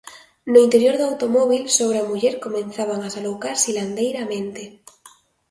No 0.51 0.59
interior 0.67 0.95
do 0.97 1.05
automóbil, 1.11 1.63
sogra 1.77 1.99
e 2.03 2.07
muller, 2.09 2.35
comezaban 2.45 2.99
a 3.03 3.11
saloucar 3.15 3.55
silandeiramente. 3.59 4.63